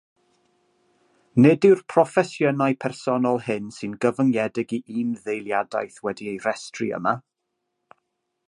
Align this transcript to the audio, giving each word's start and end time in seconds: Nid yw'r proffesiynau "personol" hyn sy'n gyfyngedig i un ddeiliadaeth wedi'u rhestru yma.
Nid 1.45 1.67
yw'r 1.67 1.83
proffesiynau 1.93 2.77
"personol" 2.85 3.39
hyn 3.49 3.69
sy'n 3.77 3.95
gyfyngedig 4.07 4.75
i 4.81 4.83
un 5.05 5.15
ddeiliadaeth 5.21 6.03
wedi'u 6.09 6.37
rhestru 6.47 6.89
yma. 7.01 7.19